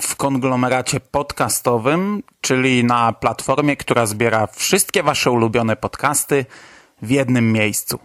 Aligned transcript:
W 0.00 0.16
konglomeracie 0.16 1.00
podcastowym, 1.00 2.22
czyli 2.40 2.84
na 2.84 3.12
platformie, 3.12 3.76
która 3.76 4.06
zbiera 4.06 4.46
wszystkie 4.46 5.02
Wasze 5.02 5.30
ulubione 5.30 5.76
podcasty 5.76 6.46
w 7.02 7.10
jednym 7.10 7.52
miejscu. 7.52 7.98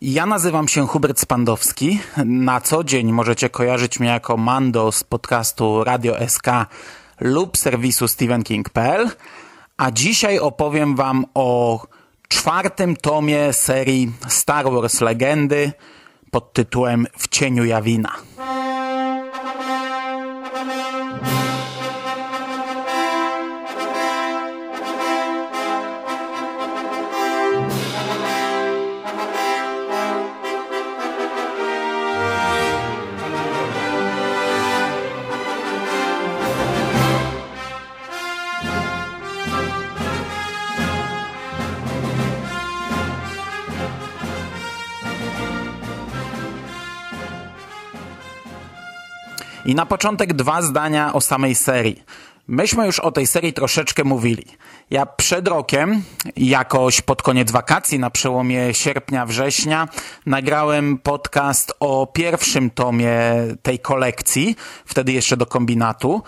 Ja 0.00 0.26
nazywam 0.26 0.68
się 0.68 0.86
Hubert 0.86 1.20
Spandowski. 1.20 2.00
Na 2.24 2.60
co 2.60 2.84
dzień 2.84 3.12
możecie 3.12 3.50
kojarzyć 3.50 4.00
mnie 4.00 4.08
jako 4.08 4.36
Mando 4.36 4.92
z 4.92 5.04
podcastu 5.04 5.84
Radio 5.84 6.28
SK 6.28 6.46
lub 7.20 7.56
serwisu 7.56 8.08
StephenKing.pl, 8.08 9.10
a 9.76 9.90
dzisiaj 9.90 10.38
opowiem 10.38 10.96
Wam 10.96 11.24
o 11.34 11.80
czwartym 12.28 12.96
tomie 12.96 13.52
serii 13.52 14.12
Star 14.28 14.70
Wars 14.70 15.00
Legendy 15.00 15.72
pod 16.30 16.52
tytułem 16.52 17.06
W 17.18 17.28
cieniu 17.28 17.64
Jawina. 17.64 18.12
I 49.64 49.74
na 49.74 49.86
początek 49.86 50.32
dwa 50.32 50.62
zdania 50.62 51.12
o 51.12 51.20
samej 51.20 51.54
serii. 51.54 52.02
Myśmy 52.48 52.86
już 52.86 53.00
o 53.00 53.12
tej 53.12 53.26
serii 53.26 53.52
troszeczkę 53.52 54.04
mówili. 54.04 54.44
Ja 54.90 55.06
przed 55.06 55.48
rokiem, 55.48 56.02
jakoś 56.36 57.00
pod 57.00 57.22
koniec 57.22 57.50
wakacji, 57.50 57.98
na 57.98 58.10
przełomie 58.10 58.74
sierpnia-września, 58.74 59.88
nagrałem 60.26 60.98
podcast 60.98 61.72
o 61.80 62.06
pierwszym 62.06 62.70
tomie 62.70 63.20
tej 63.62 63.78
kolekcji, 63.78 64.56
wtedy 64.86 65.12
jeszcze 65.12 65.36
do 65.36 65.46
kombinatu. 65.46 66.22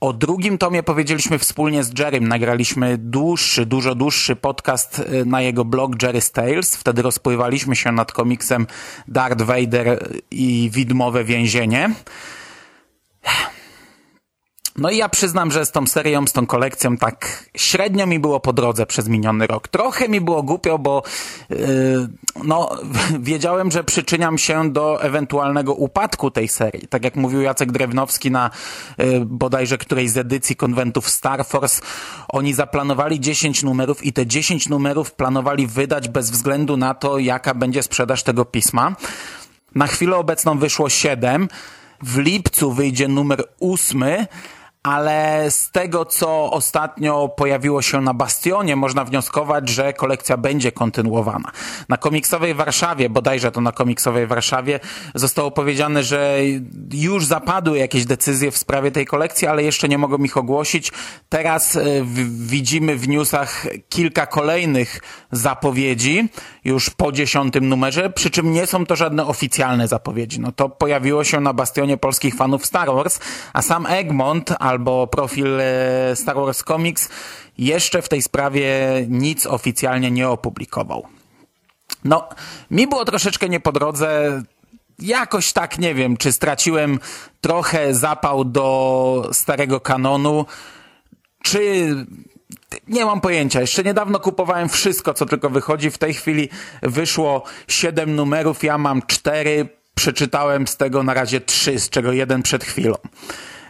O 0.00 0.12
drugim 0.12 0.58
tomie 0.58 0.82
powiedzieliśmy 0.82 1.38
wspólnie 1.38 1.84
z 1.84 1.98
Jerrym. 1.98 2.28
Nagraliśmy 2.28 2.98
dłuższy, 2.98 3.66
dużo 3.66 3.94
dłuższy 3.94 4.36
podcast 4.36 4.98
y, 4.98 5.24
na 5.24 5.42
jego 5.42 5.64
blog 5.64 5.96
Jerry's 5.96 6.32
Tales. 6.32 6.76
Wtedy 6.76 7.02
rozpływaliśmy 7.02 7.76
się 7.76 7.92
nad 7.92 8.12
komiksem 8.12 8.66
Darth 9.08 9.42
Vader 9.42 10.08
i 10.30 10.70
Widmowe 10.72 11.24
Więzienie. 11.24 11.90
No 14.80 14.90
i 14.90 14.96
ja 14.96 15.08
przyznam, 15.08 15.50
że 15.50 15.66
z 15.66 15.70
tą 15.70 15.86
serią, 15.86 16.26
z 16.26 16.32
tą 16.32 16.46
kolekcją 16.46 16.96
tak 16.96 17.44
średnio 17.56 18.06
mi 18.06 18.18
było 18.18 18.40
po 18.40 18.52
drodze 18.52 18.86
przez 18.86 19.08
miniony 19.08 19.46
rok. 19.46 19.68
Trochę 19.68 20.08
mi 20.08 20.20
było 20.20 20.42
głupio, 20.42 20.78
bo 20.78 21.02
yy, 21.50 21.56
no, 22.44 22.70
wiedziałem, 23.20 23.70
że 23.70 23.84
przyczyniam 23.84 24.38
się 24.38 24.72
do 24.72 25.02
ewentualnego 25.02 25.74
upadku 25.74 26.30
tej 26.30 26.48
serii. 26.48 26.88
Tak 26.88 27.04
jak 27.04 27.16
mówił 27.16 27.40
Jacek 27.40 27.72
Drewnowski 27.72 28.30
na 28.30 28.50
yy, 28.98 29.24
bodajże 29.26 29.78
którejś 29.78 30.10
z 30.10 30.16
edycji 30.16 30.56
konwentów 30.56 31.08
Star 31.10 31.46
Force, 31.46 31.82
oni 32.28 32.54
zaplanowali 32.54 33.20
10 33.20 33.62
numerów 33.62 34.04
i 34.04 34.12
te 34.12 34.26
10 34.26 34.68
numerów 34.68 35.12
planowali 35.12 35.66
wydać 35.66 36.08
bez 36.08 36.30
względu 36.30 36.76
na 36.76 36.94
to, 36.94 37.18
jaka 37.18 37.54
będzie 37.54 37.82
sprzedaż 37.82 38.22
tego 38.22 38.44
pisma. 38.44 38.96
Na 39.74 39.86
chwilę 39.86 40.16
obecną 40.16 40.58
wyszło 40.58 40.88
7. 40.88 41.48
W 42.02 42.18
lipcu 42.18 42.72
wyjdzie 42.72 43.08
numer 43.08 43.44
ósmy, 43.58 44.26
ale 44.82 45.50
z 45.50 45.70
tego, 45.70 46.04
co 46.04 46.50
ostatnio 46.50 47.28
pojawiło 47.28 47.82
się 47.82 48.00
na 48.00 48.14
Bastionie, 48.14 48.76
można 48.76 49.04
wnioskować, 49.04 49.68
że 49.68 49.92
kolekcja 49.92 50.36
będzie 50.36 50.72
kontynuowana. 50.72 51.50
Na 51.88 51.96
komiksowej 51.96 52.54
Warszawie, 52.54 53.10
bodajże 53.10 53.52
to 53.52 53.60
na 53.60 53.72
komiksowej 53.72 54.26
Warszawie, 54.26 54.80
zostało 55.14 55.50
powiedziane, 55.50 56.02
że 56.02 56.38
już 56.92 57.26
zapadły 57.26 57.78
jakieś 57.78 58.04
decyzje 58.04 58.50
w 58.50 58.58
sprawie 58.58 58.90
tej 58.90 59.06
kolekcji, 59.06 59.46
ale 59.46 59.62
jeszcze 59.62 59.88
nie 59.88 59.98
mogą 59.98 60.16
ich 60.16 60.36
ogłosić. 60.36 60.92
Teraz 61.28 61.78
w, 62.02 62.46
widzimy 62.46 62.96
w 62.96 63.08
newsach 63.08 63.66
kilka 63.88 64.26
kolejnych 64.26 65.00
zapowiedzi, 65.32 66.28
już 66.64 66.90
po 66.90 67.12
dziesiątym 67.12 67.68
numerze, 67.68 68.10
przy 68.10 68.30
czym 68.30 68.52
nie 68.52 68.66
są 68.66 68.86
to 68.86 68.96
żadne 68.96 69.26
oficjalne 69.26 69.88
zapowiedzi. 69.88 70.40
No 70.40 70.52
to 70.52 70.68
pojawiło 70.68 71.24
się 71.24 71.40
na 71.40 71.52
Bastionie 71.52 71.96
polskich 71.96 72.34
fanów 72.34 72.66
Star 72.66 72.94
Wars, 72.94 73.20
a 73.52 73.62
sam 73.62 73.86
Egmont, 73.86 74.54
albo 74.70 75.06
profil 75.06 75.60
e, 75.60 76.16
Star 76.16 76.36
Wars 76.36 76.64
Comics 76.64 77.08
jeszcze 77.58 78.02
w 78.02 78.08
tej 78.08 78.22
sprawie 78.22 78.66
nic 79.08 79.46
oficjalnie 79.46 80.10
nie 80.10 80.28
opublikował. 80.28 81.06
No, 82.04 82.28
mi 82.70 82.86
było 82.86 83.04
troszeczkę 83.04 83.48
nie 83.48 83.60
po 83.60 83.72
drodze. 83.72 84.42
Jakoś 84.98 85.52
tak 85.52 85.78
nie 85.78 85.94
wiem, 85.94 86.16
czy 86.16 86.32
straciłem 86.32 86.98
trochę 87.40 87.94
zapał 87.94 88.44
do 88.44 89.28
starego 89.32 89.80
kanonu, 89.80 90.46
czy 91.42 91.90
nie 92.88 93.04
mam 93.04 93.20
pojęcia. 93.20 93.60
Jeszcze 93.60 93.82
niedawno 93.82 94.20
kupowałem 94.20 94.68
wszystko, 94.68 95.14
co 95.14 95.26
tylko 95.26 95.50
wychodzi. 95.50 95.90
W 95.90 95.98
tej 95.98 96.14
chwili 96.14 96.48
wyszło 96.82 97.42
7 97.68 98.14
numerów, 98.14 98.64
ja 98.64 98.78
mam 98.78 99.02
4. 99.06 99.68
Przeczytałem 99.94 100.66
z 100.66 100.76
tego 100.76 101.02
na 101.02 101.14
razie 101.14 101.40
3, 101.40 101.78
z 101.78 101.90
czego 101.90 102.12
jeden 102.12 102.42
przed 102.42 102.64
chwilą. 102.64 102.94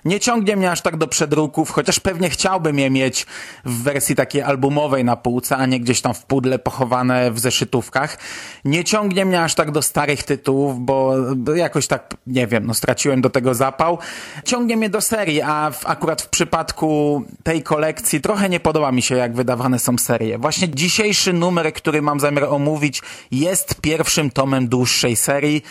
Nie 0.05 0.21
ciągnie 0.21 0.57
mnie 0.57 0.71
aż 0.71 0.81
tak 0.81 0.97
do 0.97 1.07
przedruków, 1.07 1.71
chociaż 1.71 2.01
pewnie 2.01 2.31
chciałbym 2.31 2.79
je 2.79 2.91
mieć 2.91 3.27
w 3.65 3.83
wersji 3.83 4.15
takiej 4.15 4.43
albumowej 4.43 5.05
na 5.05 5.17
półce, 5.17 5.57
a 5.57 5.67
nie 5.67 5.81
gdzieś 5.81 6.01
tam 6.01 6.15
w 6.15 6.25
pudle 6.25 6.59
pochowane 6.59 7.31
w 7.31 7.39
zeszytówkach. 7.39 8.19
Nie 8.65 8.85
ciągnie 8.85 9.25
mnie 9.25 9.43
aż 9.43 9.55
tak 9.55 9.71
do 9.71 9.83
starych 9.83 10.23
tytułów, 10.23 10.81
bo 10.81 11.15
jakoś 11.55 11.87
tak, 11.87 12.15
nie 12.27 12.47
wiem, 12.47 12.67
no 12.67 12.75
straciłem 12.75 13.21
do 13.21 13.31
tego 13.31 13.55
zapał. 13.55 13.99
Ciągnie 14.45 14.77
mnie 14.77 14.91
do 14.91 15.01
serii, 15.01 15.43
a 15.43 15.71
w, 15.71 15.87
akurat 15.87 16.23
w 16.23 16.29
przypadku 16.29 17.23
tej 17.43 17.63
kolekcji 17.63 18.21
trochę 18.21 18.49
nie 18.49 18.61
podoba 18.61 18.93
mi 18.93 19.03
się, 19.03 19.17
jak 19.17 19.35
wydawane 19.35 19.79
są 19.79 19.99
serie. 19.99 20.39
Właśnie 20.39 20.69
dzisiejszy 20.69 21.33
numer, 21.33 21.73
który 21.73 22.03
mam 22.03 22.21
zamiar 22.21 22.45
omówić, 22.45 23.03
jest 23.31 23.81
pierwszym 23.81 24.31
tomem 24.31 24.69
dłuższej 24.69 25.17
serii. 25.17 25.63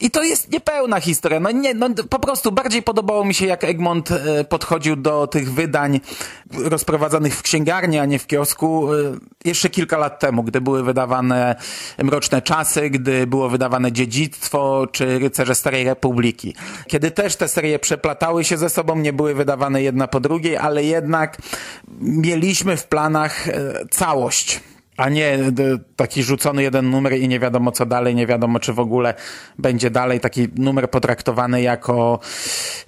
I 0.00 0.10
to 0.10 0.22
jest 0.22 0.52
niepełna 0.52 1.00
historia. 1.00 1.40
No 1.40 1.50
nie, 1.50 1.74
no 1.74 1.88
po 2.10 2.18
prostu 2.18 2.52
bardziej 2.52 2.82
podobało 2.82 3.24
mi 3.24 3.34
się, 3.34 3.46
jak 3.46 3.64
Egmont 3.64 4.10
e, 4.10 4.44
podchodził 4.44 4.96
do 4.96 5.26
tych 5.26 5.52
wydań 5.52 6.00
rozprowadzanych 6.54 7.36
w 7.36 7.42
księgarni, 7.42 7.98
a 7.98 8.04
nie 8.04 8.18
w 8.18 8.26
kiosku 8.26 8.94
e, 8.94 8.96
jeszcze 9.44 9.70
kilka 9.70 9.98
lat 9.98 10.20
temu, 10.20 10.42
gdy 10.42 10.60
były 10.60 10.82
wydawane 10.82 11.56
Mroczne 12.02 12.42
Czasy, 12.42 12.90
gdy 12.90 13.26
było 13.26 13.48
wydawane 13.48 13.92
Dziedzictwo 13.92 14.86
czy 14.92 15.18
Rycerze 15.18 15.54
Starej 15.54 15.84
Republiki. 15.84 16.54
Kiedy 16.86 17.10
też 17.10 17.36
te 17.36 17.48
serie 17.48 17.78
przeplatały 17.78 18.44
się 18.44 18.56
ze 18.56 18.70
sobą, 18.70 18.96
nie 18.96 19.12
były 19.12 19.34
wydawane 19.34 19.82
jedna 19.82 20.08
po 20.08 20.20
drugiej, 20.20 20.56
ale 20.56 20.84
jednak 20.84 21.38
mieliśmy 22.00 22.76
w 22.76 22.86
planach 22.86 23.48
e, 23.48 23.52
całość 23.90 24.60
a 24.98 25.08
nie 25.08 25.38
taki 25.96 26.22
rzucony 26.22 26.62
jeden 26.62 26.90
numer 26.90 27.12
i 27.12 27.28
nie 27.28 27.40
wiadomo 27.40 27.72
co 27.72 27.86
dalej, 27.86 28.14
nie 28.14 28.26
wiadomo 28.26 28.60
czy 28.60 28.72
w 28.72 28.80
ogóle 28.80 29.14
będzie 29.58 29.90
dalej 29.90 30.20
taki 30.20 30.48
numer 30.56 30.90
potraktowany 30.90 31.62
jako, 31.62 32.20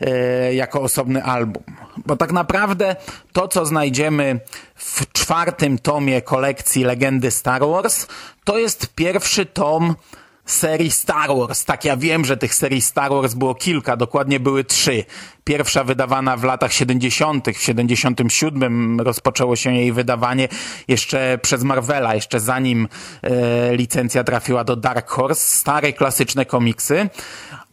e, 0.01 0.55
jako 0.55 0.81
osobny 0.81 1.25
album. 1.25 1.63
Bo 2.07 2.17
tak 2.17 2.33
naprawdę 2.33 2.97
to, 3.33 3.49
co 3.49 3.67
znajdziemy 3.67 4.41
w 4.75 5.13
czwartym 5.13 5.79
tomie 5.79 6.23
kolekcji 6.23 6.85
Legendy 6.85 7.31
Star 7.31 7.63
Wars, 7.67 8.07
to 8.45 8.59
jest 8.59 8.95
pierwszy 8.95 9.47
tom 9.47 9.95
serii 10.45 10.91
Star 10.91 11.29
Wars. 11.37 11.65
Tak, 11.65 11.85
ja 11.85 11.97
wiem, 11.97 12.25
że 12.25 12.37
tych 12.37 12.55
serii 12.55 12.81
Star 12.81 13.11
Wars 13.11 13.35
było 13.35 13.55
kilka, 13.55 13.97
dokładnie 13.97 14.41
były 14.41 14.65
trzy. 14.65 15.05
Pierwsza 15.45 15.85
wydawana 15.85 16.37
w 16.37 16.45
latach 16.45 16.73
70., 16.73 17.49
w 17.49 17.63
77 17.63 19.01
rozpoczęło 19.01 19.57
się 19.57 19.75
jej 19.75 19.93
wydawanie 19.93 20.49
jeszcze 20.89 21.39
przez 21.43 21.63
Marvela, 21.63 22.15
jeszcze 22.15 22.41
zanim 22.41 22.89
e, 23.23 23.77
licencja 23.77 24.25
trafiła 24.25 24.65
do 24.65 24.77
Dark 24.77 25.11
Horse. 25.11 25.59
Stare, 25.59 25.93
klasyczne 25.93 26.45
komiksy. 26.45 27.09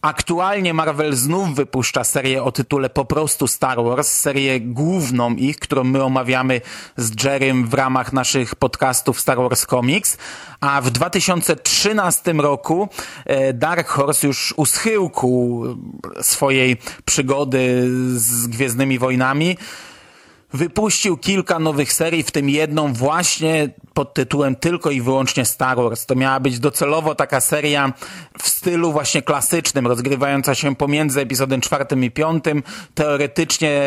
Aktualnie 0.07 0.73
Marvel 0.73 1.15
znów 1.15 1.55
wypuszcza 1.55 2.03
serię 2.03 2.43
o 2.43 2.51
tytule 2.51 2.89
po 2.89 3.05
prostu 3.05 3.47
Star 3.47 3.83
Wars, 3.83 4.07
serię 4.07 4.61
główną 4.61 5.35
ich, 5.35 5.59
którą 5.59 5.83
my 5.83 6.03
omawiamy 6.03 6.61
z 6.97 7.23
Jerrym 7.23 7.67
w 7.67 7.73
ramach 7.73 8.13
naszych 8.13 8.55
podcastów 8.55 9.19
Star 9.19 9.37
Wars 9.37 9.65
Comics, 9.65 10.17
a 10.59 10.81
w 10.81 10.91
2013 10.91 12.33
roku 12.33 12.89
e, 13.25 13.53
Dark 13.53 13.87
Horse 13.87 14.27
już 14.27 14.53
u 14.57 14.65
schyłku 14.65 15.63
swojej 16.21 16.77
przygody 17.05 17.89
z 18.15 18.47
Gwiezdnymi 18.47 18.99
Wojnami 18.99 19.57
wypuścił 20.53 21.17
kilka 21.17 21.59
nowych 21.59 21.93
serii, 21.93 22.23
w 22.23 22.31
tym 22.31 22.49
jedną 22.49 22.93
właśnie 22.93 23.69
pod 23.93 24.13
tytułem 24.13 24.55
tylko 24.55 24.91
i 24.91 25.01
wyłącznie 25.01 25.45
Star 25.45 25.77
Wars. 25.77 26.05
To 26.05 26.15
miała 26.15 26.39
być 26.39 26.59
docelowo 26.59 27.15
taka 27.15 27.41
seria 27.41 27.93
w 28.41 28.47
stylu 28.49 28.91
właśnie 28.91 29.21
klasycznym, 29.21 29.87
rozgrywająca 29.87 30.55
się 30.55 30.75
pomiędzy 30.75 31.21
epizodem 31.21 31.61
czwartym 31.61 32.03
i 32.03 32.11
piątym, 32.11 32.63
teoretycznie 32.95 33.81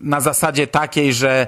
na 0.00 0.20
zasadzie 0.20 0.66
takiej, 0.66 1.12
że 1.12 1.46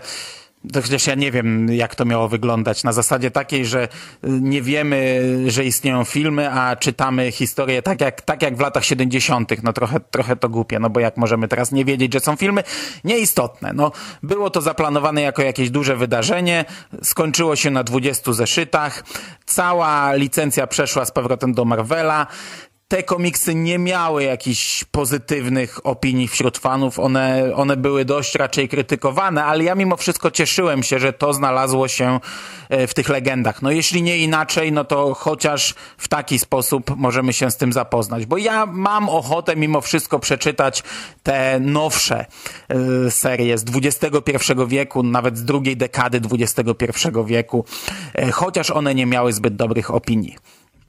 to 0.72 0.82
chociaż 0.82 1.06
ja 1.06 1.14
nie 1.14 1.32
wiem, 1.32 1.72
jak 1.72 1.94
to 1.94 2.04
miało 2.04 2.28
wyglądać. 2.28 2.84
Na 2.84 2.92
zasadzie 2.92 3.30
takiej, 3.30 3.66
że 3.66 3.88
nie 4.22 4.62
wiemy, 4.62 5.22
że 5.46 5.64
istnieją 5.64 6.04
filmy, 6.04 6.50
a 6.52 6.76
czytamy 6.76 7.32
historię 7.32 7.82
tak 7.82 8.00
jak, 8.00 8.22
tak 8.22 8.42
jak 8.42 8.56
w 8.56 8.60
latach 8.60 8.84
70. 8.84 9.62
No 9.62 9.72
trochę, 9.72 10.00
trochę 10.00 10.36
to 10.36 10.48
głupie, 10.48 10.78
no 10.78 10.90
bo 10.90 11.00
jak 11.00 11.16
możemy 11.16 11.48
teraz 11.48 11.72
nie 11.72 11.84
wiedzieć, 11.84 12.12
że 12.12 12.20
są 12.20 12.36
filmy? 12.36 12.62
Nieistotne. 13.04 13.72
No, 13.74 13.92
było 14.22 14.50
to 14.50 14.60
zaplanowane 14.60 15.22
jako 15.22 15.42
jakieś 15.42 15.70
duże 15.70 15.96
wydarzenie. 15.96 16.64
Skończyło 17.02 17.56
się 17.56 17.70
na 17.70 17.84
20 17.84 18.32
zeszytach. 18.32 19.04
Cała 19.46 20.14
licencja 20.14 20.66
przeszła 20.66 21.04
z 21.04 21.10
powrotem 21.10 21.54
do 21.54 21.64
Marvela 21.64 22.26
te 22.90 23.02
komiksy 23.02 23.54
nie 23.54 23.78
miały 23.78 24.25
jakichś 24.25 24.84
pozytywnych 24.84 25.87
opinii 25.87 26.28
wśród 26.28 26.58
fanów, 26.58 26.98
one, 26.98 27.54
one 27.54 27.76
były 27.76 28.04
dość 28.04 28.34
raczej 28.34 28.69
krytykowane, 28.69 29.44
ale 29.44 29.64
ja 29.64 29.75
mimo 29.75 29.96
wszystko 29.96 30.31
cieszyłem 30.31 30.82
się, 30.82 30.98
że 30.98 31.12
to 31.12 31.32
znalazło 31.32 31.88
się 31.88 32.20
e, 32.69 32.87
w 32.87 32.94
tych 32.94 33.08
legendach. 33.08 33.62
No 33.62 33.70
jeśli 33.70 34.02
nie 34.02 34.19
inaczej, 34.19 34.72
no 34.72 34.84
to 34.84 35.14
chociaż 35.14 35.75
w 35.98 36.08
taki 36.08 36.38
sposób 36.38 36.96
możemy 36.96 37.32
się 37.32 37.50
z 37.50 37.56
tym 37.56 37.72
zapoznać, 37.72 38.26
bo 38.26 38.38
ja 38.38 38.66
mam 38.66 39.08
ochotę 39.08 39.56
mimo 39.56 39.81
wszystko 39.81 40.19
przeczytać 40.19 40.82
te 41.22 41.60
nowsze 41.60 42.26
e, 43.06 43.10
serie 43.10 43.58
z 43.58 43.64
XXI 43.84 44.52
wieku, 44.69 45.02
nawet 45.02 45.38
z 45.38 45.44
drugiej 45.44 45.76
dekady 45.76 46.20
XXI 46.32 47.08
wieku, 47.26 47.64
e, 48.14 48.31
chociaż 48.31 48.70
one 48.70 48.94
nie 48.94 49.06
miały 49.06 49.32
zbyt 49.32 49.56
dobrych 49.56 49.90
opinii. 49.94 50.37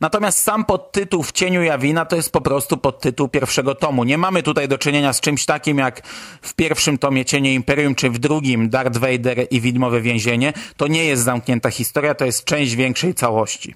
Natomiast 0.02 0.44
sam 0.44 0.66
podtytuł 0.66 1.24
W 1.24 1.32
cieniu 1.32 1.64
Jawina 1.64 2.06
to 2.06 2.16
jest 2.16 2.32
po 2.32 2.42
prostu 2.42 2.78
podtytuł 2.78 3.28
pierwszego 3.28 3.76
tomu. 3.76 4.04
Nie 4.04 4.18
mamy 4.18 4.44
tutaj 4.44 4.68
do 4.68 4.78
czynienia 4.78 5.14
z 5.14 5.22
czymś 5.22 5.46
takim 5.46 5.78
jak 5.78 6.02
w 6.42 6.54
pierwszym 6.54 6.98
tomie 6.98 7.26
Cienie 7.26 7.54
Imperium, 7.54 7.96
czy 7.96 8.10
w 8.10 8.20
drugim 8.20 8.70
Darth 8.70 8.98
Vader 8.98 9.48
i 9.52 9.62
Widmowe 9.62 10.02
Więzienie. 10.02 10.54
To 10.78 10.88
nie 10.88 11.06
jest 11.06 11.24
zamknięta 11.24 11.70
historia, 11.70 12.16
to 12.16 12.26
jest 12.26 12.46
część 12.46 12.76
większej 12.76 13.14
całości. 13.14 13.76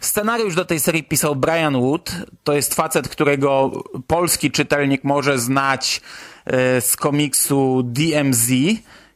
Scenariusz 0.00 0.54
do 0.54 0.64
tej 0.64 0.80
serii 0.80 1.04
pisał 1.04 1.36
Brian 1.36 1.80
Wood. 1.80 2.12
To 2.44 2.52
jest 2.52 2.74
facet, 2.74 3.08
którego 3.08 3.70
polski 4.06 4.50
czytelnik 4.50 5.04
może 5.04 5.38
znać 5.38 6.00
e, 6.46 6.80
z 6.80 6.96
komiksu 6.96 7.82
DMZ 7.84 8.50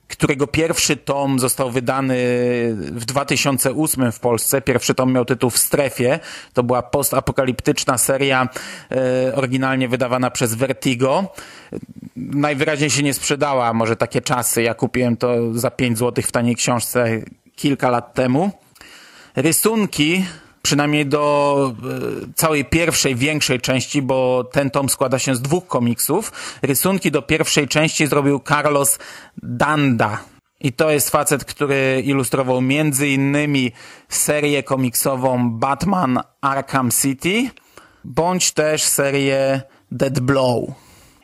którego 0.08 0.46
pierwszy 0.46 0.96
tom 0.96 1.38
został 1.38 1.70
wydany 1.70 2.16
w 2.74 3.04
2008 3.04 4.12
w 4.12 4.20
Polsce. 4.20 4.60
Pierwszy 4.60 4.94
tom 4.94 5.12
miał 5.12 5.24
tytuł 5.24 5.50
W 5.50 5.58
strefie. 5.58 6.20
To 6.52 6.62
była 6.62 6.82
postapokaliptyczna 6.82 7.98
seria 7.98 8.48
e, 8.90 9.34
oryginalnie 9.34 9.88
wydawana 9.88 10.30
przez 10.30 10.54
Vertigo. 10.54 11.34
Najwyraźniej 12.16 12.90
się 12.90 13.02
nie 13.02 13.14
sprzedała, 13.14 13.72
może 13.72 13.96
takie 13.96 14.20
czasy. 14.20 14.62
Ja 14.62 14.74
kupiłem 14.74 15.16
to 15.16 15.54
za 15.54 15.70
5 15.70 15.98
zł 15.98 16.24
w 16.26 16.32
taniej 16.32 16.56
książce 16.56 17.20
kilka 17.56 17.90
lat 17.90 18.14
temu. 18.14 18.50
Rysunki 19.36 20.24
przynajmniej 20.62 21.06
do 21.06 21.72
e, 21.72 22.34
całej 22.34 22.64
pierwszej, 22.64 23.16
większej 23.16 23.60
części, 23.60 24.02
bo 24.02 24.44
ten 24.52 24.70
tom 24.70 24.88
składa 24.88 25.18
się 25.18 25.34
z 25.34 25.42
dwóch 25.42 25.66
komiksów. 25.66 26.32
Rysunki 26.62 27.10
do 27.10 27.22
pierwszej 27.22 27.68
części 27.68 28.06
zrobił 28.06 28.40
Carlos 28.48 28.98
Danda. 29.42 30.18
I 30.60 30.72
to 30.72 30.90
jest 30.90 31.10
facet, 31.10 31.44
który 31.44 32.02
ilustrował 32.04 32.60
między 32.60 33.08
innymi 33.08 33.72
serię 34.08 34.62
komiksową 34.62 35.50
Batman 35.50 36.20
Arkham 36.40 36.90
City, 36.90 37.50
bądź 38.04 38.52
też 38.52 38.82
serię 38.82 39.62
Dead 39.90 40.20
Blow. 40.20 40.70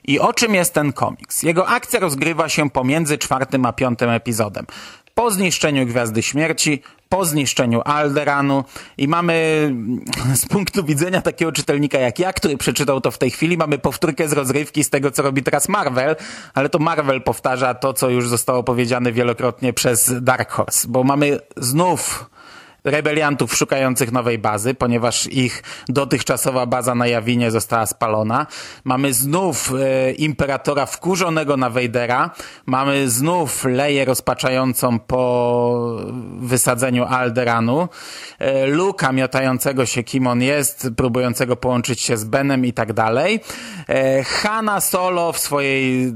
I 0.05 0.21
o 0.21 0.33
czym 0.33 0.55
jest 0.55 0.75
ten 0.75 0.93
komiks? 0.93 1.43
Jego 1.43 1.69
akcja 1.69 2.01
rozgrywa 2.01 2.49
się 2.49 2.71
pomiędzy 2.71 3.19
czwartym 3.19 3.67
a 3.67 3.73
piątym 3.73 4.11
epizodem. 4.11 4.67
Po 5.15 5.31
zniszczeniu 5.31 5.87
Gwiazdy 5.87 6.23
Śmierci, 6.23 6.83
po 7.09 7.25
zniszczeniu 7.25 7.83
Alderanu 7.85 8.65
i 8.99 9.09
mamy 9.09 9.71
z 10.43 10.47
punktu 10.47 10.85
widzenia 10.85 11.23
takiego 11.23 11.53
czytelnika 11.53 11.99
jak 11.99 12.19
ja, 12.19 12.33
który 12.33 12.57
przeczytał 12.57 13.01
to 13.01 13.11
w 13.11 13.19
tej 13.19 13.31
chwili, 13.31 13.57
mamy 13.57 13.79
powtórkę 13.79 14.29
z 14.29 14.33
rozrywki 14.33 14.85
z 14.85 14.91
tego, 14.91 15.11
co 15.11 15.23
robi 15.23 15.43
teraz 15.43 15.69
Marvel, 15.69 16.17
ale 16.55 16.69
to 16.69 16.79
Marvel 16.79 17.23
powtarza 17.23 17.75
to, 17.75 17.93
co 17.93 18.11
już 18.11 18.29
zostało 18.29 18.63
powiedziane 18.63 19.13
wielokrotnie 19.13 19.73
przez 19.73 20.13
Dark 20.21 20.51
Horse, 20.51 20.89
bo 20.89 21.05
mamy 21.05 21.41
znów 21.57 22.31
rebeliantów 22.85 23.57
szukających 23.57 24.13
nowej 24.13 24.39
bazy, 24.39 24.75
ponieważ 24.75 25.27
ich 25.27 25.63
dotychczasowa 25.89 26.67
baza 26.67 26.95
na 26.95 27.07
Jawinie 27.07 27.51
została 27.51 27.87
spalona. 27.87 28.47
Mamy 28.85 29.13
znów 29.13 29.73
e, 29.81 30.13
imperatora 30.13 30.87
wkurzonego 30.87 31.57
na 31.57 31.71
Wejdera. 31.71 32.31
Mamy 32.67 33.11
znów 33.11 33.65
Leję 33.65 34.05
rozpaczającą 34.05 34.99
po 34.99 35.99
wysadzeniu 36.39 37.05
Alderanu. 37.05 37.89
E, 38.39 38.67
Luka 38.67 39.13
miotającego 39.13 39.87
się 39.87 40.03
kim 40.03 40.27
on 40.27 40.43
jest, 40.43 40.89
próbującego 40.97 41.57
połączyć 41.57 42.01
się 42.01 42.17
z 42.17 42.25
Benem 42.25 42.65
i 42.65 42.73
tak 42.73 42.93
dalej. 42.93 43.41
E, 43.89 44.25
Hanna 44.25 44.81
Solo 44.81 45.33
w 45.33 45.39
swojej 45.39 46.15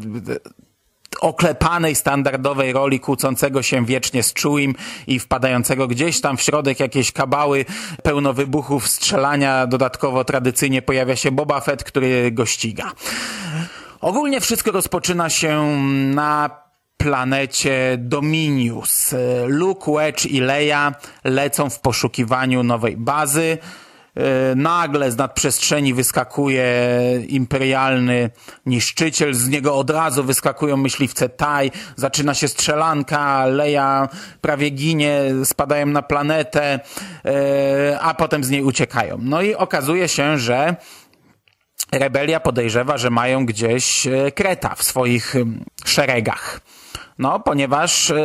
oklepanej, 1.20 1.94
standardowej 1.94 2.72
roli 2.72 3.00
kłócącego 3.00 3.62
się 3.62 3.86
wiecznie 3.86 4.22
z 4.22 4.32
czułym 4.32 4.74
i 5.06 5.18
wpadającego 5.18 5.86
gdzieś 5.86 6.20
tam 6.20 6.36
w 6.36 6.42
środek 6.42 6.80
jakiejś 6.80 7.12
kabały 7.12 7.64
pełno 8.02 8.32
wybuchów, 8.32 8.88
strzelania. 8.88 9.66
Dodatkowo 9.66 10.24
tradycyjnie 10.24 10.82
pojawia 10.82 11.16
się 11.16 11.30
Boba 11.30 11.60
Fett, 11.60 11.84
który 11.84 12.30
go 12.32 12.46
ściga. 12.46 12.92
Ogólnie 14.00 14.40
wszystko 14.40 14.72
rozpoczyna 14.72 15.30
się 15.30 15.78
na 16.14 16.50
planecie 16.96 17.96
Dominius. 17.98 19.14
Luke, 19.46 19.92
Wedge 19.92 20.26
i 20.26 20.40
Leia 20.40 20.94
lecą 21.24 21.70
w 21.70 21.80
poszukiwaniu 21.80 22.62
nowej 22.62 22.96
bazy. 22.96 23.58
Nagle 24.56 25.10
z 25.12 25.16
nadprzestrzeni 25.16 25.94
wyskakuje 25.94 26.64
imperialny 27.28 28.30
niszczyciel, 28.66 29.34
z 29.34 29.48
niego 29.48 29.76
od 29.76 29.90
razu 29.90 30.24
wyskakują 30.24 30.76
myśliwce 30.76 31.28
Tai, 31.28 31.70
zaczyna 31.96 32.34
się 32.34 32.48
strzelanka, 32.48 33.46
Leia 33.46 34.08
prawie 34.40 34.70
ginie, 34.70 35.20
spadają 35.44 35.86
na 35.86 36.02
planetę, 36.02 36.80
e, 37.24 37.98
a 38.00 38.14
potem 38.14 38.44
z 38.44 38.50
niej 38.50 38.62
uciekają. 38.62 39.18
No 39.22 39.42
i 39.42 39.54
okazuje 39.54 40.08
się, 40.08 40.38
że 40.38 40.76
rebelia 41.92 42.40
podejrzewa, 42.40 42.98
że 42.98 43.10
mają 43.10 43.46
gdzieś 43.46 44.06
e, 44.06 44.32
Kreta 44.32 44.74
w 44.74 44.82
swoich 44.82 45.36
mm, 45.36 45.64
szeregach. 45.84 46.60
No, 47.18 47.40
ponieważ 47.40 48.10
e, 48.10 48.16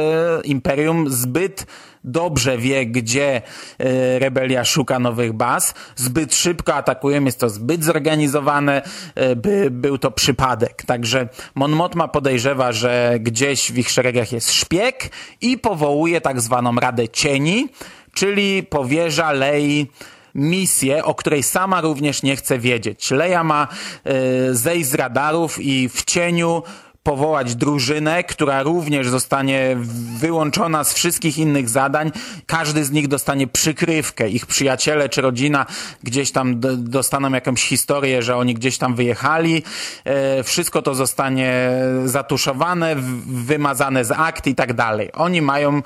Imperium 0.44 1.10
zbyt 1.10 1.66
dobrze 2.04 2.58
wie, 2.58 2.86
gdzie 2.86 3.42
e, 3.80 4.20
rebelia 4.20 4.66
szuka 4.66 5.00
nowych 5.00 5.34
baz, 5.34 5.74
zbyt 5.96 6.36
szybko 6.36 6.76
atakują, 6.76 7.26
jest 7.26 7.40
to 7.40 7.50
zbyt 7.50 7.84
zorganizowane, 7.84 8.82
e, 9.16 9.36
by 9.36 9.72
był 9.72 9.98
to 9.98 10.12
przypadek. 10.12 10.84
Także 10.86 11.28
Mon 11.56 11.72
Mothma 11.72 12.08
podejrzewa, 12.08 12.72
że 12.72 13.18
gdzieś 13.20 13.72
w 13.72 13.78
ich 13.78 13.90
szeregach 13.90 14.32
jest 14.32 14.52
szpieg 14.52 15.10
i 15.42 15.58
powołuje 15.58 16.22
tak 16.22 16.42
zwaną 16.42 16.76
Radę 16.76 17.10
Cieni, 17.10 17.68
czyli 18.14 18.64
powierza 18.64 19.32
Lei 19.32 19.88
misję, 20.36 21.04
o 21.04 21.16
której 21.16 21.44
sama 21.44 21.82
również 21.82 22.24
nie 22.24 22.36
chce 22.36 22.60
wiedzieć. 22.60 23.12
Leia 23.12 23.44
ma 23.44 23.68
e, 24.04 24.54
zejść 24.54 24.90
z 24.90 24.94
radarów 24.94 25.60
i 25.60 25.90
w 25.90 26.06
cieniu 26.06 26.64
powołać 27.04 27.56
drużynę, 27.56 28.24
która 28.24 28.64
również 28.64 29.10
zostanie 29.10 29.78
wyłączona 30.20 30.84
z 30.84 30.94
wszystkich 30.94 31.38
innych 31.38 31.70
zadań. 31.70 32.12
Każdy 32.46 32.86
z 32.86 32.92
nich 32.92 33.08
dostanie 33.08 33.48
przykrywkę. 33.48 34.30
Ich 34.30 34.46
przyjaciele 34.46 35.10
czy 35.10 35.22
rodzina 35.22 35.66
gdzieś 36.04 36.32
tam 36.32 36.60
dostaną 36.78 37.32
jakąś 37.32 37.64
historię, 37.64 38.24
że 38.24 38.36
oni 38.36 38.54
gdzieś 38.54 38.78
tam 38.78 38.96
wyjechali. 38.96 39.64
E, 40.06 40.44
wszystko 40.44 40.82
to 40.82 40.96
zostanie 40.96 41.72
zatuszowane, 42.06 42.96
wymazane 43.26 44.06
z 44.06 44.12
akt 44.12 44.48
i 44.48 44.56
tak 44.56 44.74
dalej. 44.74 45.12
Oni 45.14 45.42
mają 45.42 45.82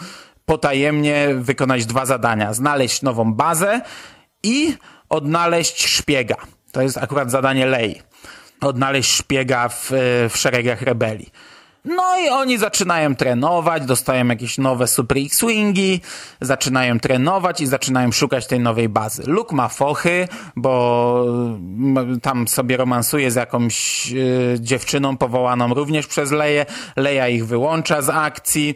potajemnie 0.45 1.27
wykonać 1.35 1.85
dwa 1.85 2.05
zadania. 2.05 2.53
Znaleźć 2.53 3.01
nową 3.01 3.33
bazę 3.33 3.81
i 4.43 4.77
odnaleźć 5.09 5.87
szpiega. 5.87 6.35
To 6.71 6.81
jest 6.81 6.97
akurat 6.97 7.31
zadanie 7.31 7.65
Lei. 7.65 8.01
Odnaleźć 8.61 9.11
szpiega 9.11 9.69
w, 9.69 9.91
w 10.29 10.37
szeregach 10.37 10.81
rebelii. 10.81 11.31
No 11.87 12.17
i 12.25 12.29
oni 12.29 12.57
zaczynają 12.57 13.15
trenować, 13.15 13.85
dostają 13.85 14.27
jakieś 14.27 14.57
nowe 14.57 14.87
Super 14.87 15.17
X-Wingi, 15.17 16.01
zaczynają 16.41 16.99
trenować 16.99 17.61
i 17.61 17.67
zaczynają 17.67 18.11
szukać 18.11 18.47
tej 18.47 18.59
nowej 18.59 18.89
bazy. 18.89 19.23
Luke 19.27 19.55
ma 19.55 19.67
fochy, 19.67 20.27
bo 20.55 21.25
tam 22.21 22.47
sobie 22.47 22.77
romansuje 22.77 23.31
z 23.31 23.35
jakąś 23.35 24.07
y, 24.11 24.57
dziewczyną 24.59 25.17
powołaną 25.17 25.73
również 25.73 26.07
przez 26.07 26.31
Leję. 26.31 26.65
Leja 26.95 27.27
ich 27.27 27.47
wyłącza 27.47 28.01
z 28.01 28.09
akcji, 28.09 28.75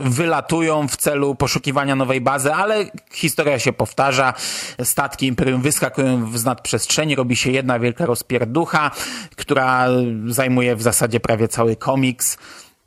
wylatują 0.00 0.88
w 0.88 0.96
celu 0.96 1.34
poszukiwania 1.34 1.96
nowej 1.96 2.20
bazy, 2.20 2.54
ale 2.54 2.84
historia 3.12 3.58
się 3.58 3.72
powtarza. 3.72 4.34
Statki 4.82 5.26
Imperium 5.26 5.62
wyskakują 5.62 6.38
z 6.38 6.44
nadprzestrzeni, 6.44 7.14
robi 7.14 7.36
się 7.36 7.50
jedna 7.50 7.78
wielka 7.78 8.06
rozpierducha, 8.06 8.90
która 9.36 9.86
zajmuje 10.26 10.76
w 10.76 10.82
zasadzie 10.82 11.20
prawie 11.20 11.48
cały 11.48 11.76
komiks 11.76 12.38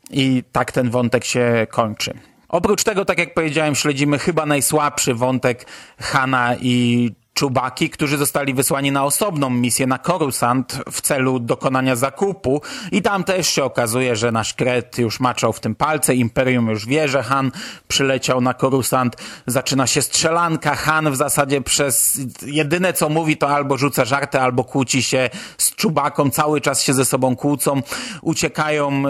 i 0.09 0.43
tak 0.51 0.71
ten 0.71 0.89
wątek 0.89 1.25
się 1.25 1.67
kończy. 1.69 2.13
Oprócz 2.49 2.83
tego, 2.83 3.05
tak 3.05 3.17
jak 3.17 3.33
powiedziałem, 3.33 3.75
śledzimy 3.75 4.19
chyba 4.19 4.45
najsłabszy 4.45 5.13
wątek 5.13 5.65
Hana 5.99 6.55
i 6.61 7.11
Czubaki, 7.39 7.89
którzy 7.89 8.17
zostali 8.17 8.53
wysłani 8.53 8.91
na 8.91 9.03
osobną 9.03 9.49
misję 9.49 9.87
na 9.87 9.97
Korusant 9.97 10.77
w 10.91 11.01
celu 11.01 11.39
dokonania 11.39 11.95
zakupu. 11.95 12.61
I 12.91 13.01
tam 13.01 13.23
też 13.23 13.49
się 13.49 13.63
okazuje, 13.63 14.15
że 14.15 14.31
nasz 14.31 14.53
Kret 14.53 14.97
już 14.97 15.19
maczał 15.19 15.53
w 15.53 15.59
tym 15.59 15.75
palce, 15.75 16.15
Imperium 16.15 16.69
już 16.69 16.85
wie, 16.85 17.07
że 17.07 17.23
Han 17.23 17.51
przyleciał 17.87 18.41
na 18.41 18.53
Korusant, 18.53 19.15
zaczyna 19.47 19.87
się 19.87 20.01
strzelanka, 20.01 20.75
Han 20.75 21.11
w 21.11 21.15
zasadzie 21.15 21.61
przez 21.61 22.19
jedyne 22.45 22.93
co 22.93 23.09
mówi 23.09 23.37
to 23.37 23.49
albo 23.49 23.77
rzuca 23.77 24.05
żarty, 24.05 24.39
albo 24.39 24.63
kłóci 24.63 25.03
się 25.03 25.29
z 25.57 25.75
Czubaką, 25.75 26.29
cały 26.29 26.61
czas 26.61 26.83
się 26.83 26.93
ze 26.93 27.05
sobą 27.05 27.35
kłócą, 27.35 27.81
uciekają 28.21 28.89
e, 28.89 29.01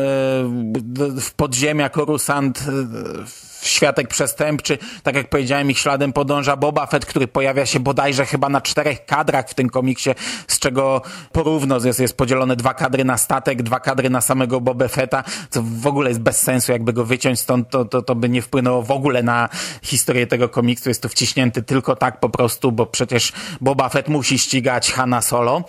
w 1.22 1.32
podziemia 1.36 1.90
Korusant 1.90 2.60
e, 2.60 3.59
światek 3.62 4.08
przestępczy. 4.08 4.78
Tak 5.04 5.16
jak 5.16 5.30
powiedziałem, 5.30 5.72
ich 5.72 5.80
śladem 5.80 6.14
podąża 6.14 6.56
Boba 6.56 6.86
Fett, 6.86 7.06
który 7.06 7.28
pojawia 7.28 7.66
się 7.66 7.80
bodajże 7.80 8.26
chyba 8.26 8.50
na 8.50 8.62
czterech 8.62 9.06
kadrach 9.06 9.50
w 9.50 9.54
tym 9.54 9.70
komiksie, 9.70 10.10
z 10.48 10.60
czego 10.60 11.02
porówno 11.32 11.80
jest, 11.86 12.00
jest 12.00 12.18
podzielone 12.18 12.56
dwa 12.56 12.74
kadry 12.74 13.06
na 13.06 13.18
statek, 13.18 13.64
dwa 13.64 13.80
kadry 13.80 14.10
na 14.10 14.22
samego 14.22 14.62
Boba 14.62 14.88
Fetta, 14.88 15.24
co 15.50 15.64
w 15.64 15.88
ogóle 15.88 16.10
jest 16.10 16.22
bez 16.22 16.40
sensu, 16.40 16.72
jakby 16.72 16.94
go 16.94 17.06
wyciąć 17.06 17.40
stąd, 17.40 17.70
to, 17.70 17.86
to, 17.86 18.02
to 18.02 18.16
by 18.16 18.30
nie 18.30 18.42
wpłynęło 18.42 18.84
w 18.84 18.92
ogóle 18.92 19.24
na 19.24 19.50
historię 19.82 20.28
tego 20.28 20.50
komiksu. 20.50 20.90
Jest 20.90 21.02
to 21.02 21.10
wciśnięty 21.10 21.64
tylko 21.64 21.96
tak 21.96 22.20
po 22.20 22.30
prostu, 22.30 22.72
bo 22.72 22.86
przecież 22.86 23.32
Boba 23.62 23.90
Fett 23.90 24.08
musi 24.08 24.40
ścigać 24.40 24.92
Hanna 24.92 25.22
Solo. 25.22 25.64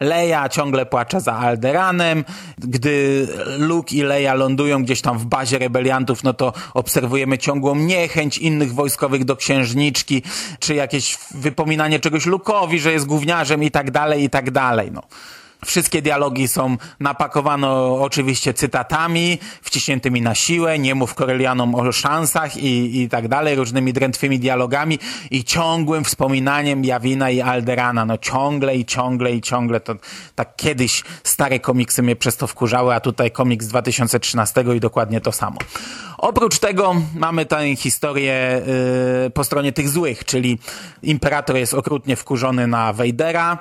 Leia 0.00 0.48
ciągle 0.48 0.86
płacze 0.86 1.20
za 1.20 1.32
Alderanem. 1.32 2.24
Gdy 2.58 3.26
Luke 3.58 3.94
i 3.94 4.02
Leia 4.02 4.34
lądują 4.34 4.82
gdzieś 4.84 5.00
tam 5.00 5.18
w 5.18 5.24
bazie 5.24 5.58
rebeliantów, 5.58 6.22
no 6.22 6.34
to 6.34 6.52
obserwujemy 6.74 7.35
ciągłą 7.38 7.74
niechęć 7.74 8.38
innych 8.38 8.74
wojskowych 8.74 9.24
do 9.24 9.36
księżniczki, 9.36 10.22
czy 10.58 10.74
jakieś 10.74 11.18
wypominanie 11.30 12.00
czegoś 12.00 12.26
Luke'owi, 12.26 12.78
że 12.78 12.92
jest 12.92 13.06
gówniarzem 13.06 13.62
i 13.62 13.70
tak 13.70 13.90
dalej, 13.90 14.24
i 14.24 14.30
tak 14.30 14.50
dalej. 14.50 14.92
No. 14.92 15.02
Wszystkie 15.64 16.02
dialogi 16.02 16.48
są 16.48 16.76
napakowane 17.00 17.72
oczywiście 17.78 18.54
cytatami, 18.54 19.38
wciśniętymi 19.62 20.22
na 20.22 20.34
siłę, 20.34 20.78
nie 20.78 20.94
mów 20.94 21.14
Korelianom 21.14 21.74
o 21.74 21.92
szansach 21.92 22.56
i, 22.56 23.02
i 23.02 23.08
tak 23.08 23.28
dalej, 23.28 23.54
różnymi 23.54 23.92
drętwymi 23.92 24.38
dialogami 24.38 24.98
i 25.30 25.44
ciągłym 25.44 26.04
wspominaniem 26.04 26.84
Jawina 26.84 27.30
i 27.30 27.40
Alderana. 27.40 28.04
No 28.04 28.18
ciągle 28.18 28.76
i 28.76 28.84
ciągle 28.84 29.32
i 29.32 29.40
ciągle. 29.40 29.80
To 29.80 29.94
tak 30.34 30.56
kiedyś 30.56 31.02
stare 31.24 31.60
komiksy 31.60 32.02
mnie 32.02 32.16
przez 32.16 32.36
to 32.36 32.46
wkurzały, 32.46 32.94
a 32.94 33.00
tutaj 33.00 33.30
komiks 33.30 33.66
2013 33.66 34.64
i 34.76 34.80
dokładnie 34.80 35.20
to 35.20 35.32
samo. 35.32 35.56
Oprócz 36.18 36.58
tego 36.58 36.94
mamy 37.14 37.46
tę 37.46 37.76
historię 37.76 38.62
yy, 39.22 39.30
po 39.30 39.44
stronie 39.44 39.72
tych 39.72 39.88
złych, 39.88 40.24
czyli 40.24 40.58
imperator 41.02 41.56
jest 41.56 41.74
okrutnie 41.74 42.16
wkurzony 42.16 42.66
na 42.66 42.92
Vadera, 42.92 43.58